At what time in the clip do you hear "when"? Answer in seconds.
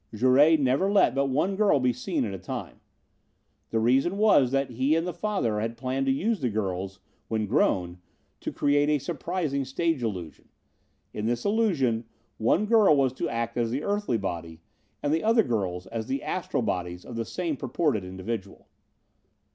7.27-7.45